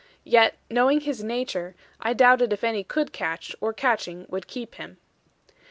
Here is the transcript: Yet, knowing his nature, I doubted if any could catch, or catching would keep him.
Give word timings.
Yet, 0.23 0.55
knowing 0.67 1.01
his 1.01 1.23
nature, 1.23 1.75
I 1.99 2.13
doubted 2.13 2.51
if 2.51 2.63
any 2.63 2.83
could 2.83 3.13
catch, 3.13 3.55
or 3.61 3.71
catching 3.71 4.25
would 4.29 4.47
keep 4.47 4.73
him. 4.73 4.97